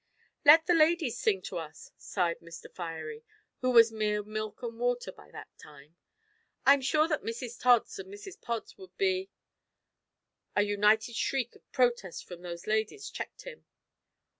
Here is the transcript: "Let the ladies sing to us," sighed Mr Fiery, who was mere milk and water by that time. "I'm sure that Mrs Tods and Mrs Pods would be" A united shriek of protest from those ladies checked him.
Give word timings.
"Let 0.43 0.65
the 0.65 0.73
ladies 0.73 1.19
sing 1.19 1.43
to 1.43 1.59
us," 1.59 1.91
sighed 1.95 2.39
Mr 2.39 2.73
Fiery, 2.73 3.23
who 3.59 3.69
was 3.69 3.91
mere 3.91 4.23
milk 4.23 4.63
and 4.63 4.79
water 4.79 5.11
by 5.11 5.29
that 5.29 5.55
time. 5.59 5.95
"I'm 6.65 6.81
sure 6.81 7.07
that 7.07 7.21
Mrs 7.21 7.59
Tods 7.59 7.99
and 7.99 8.11
Mrs 8.11 8.41
Pods 8.41 8.79
would 8.79 8.97
be" 8.97 9.29
A 10.55 10.63
united 10.63 11.15
shriek 11.15 11.55
of 11.55 11.71
protest 11.71 12.27
from 12.27 12.41
those 12.41 12.65
ladies 12.65 13.11
checked 13.11 13.43
him. 13.43 13.67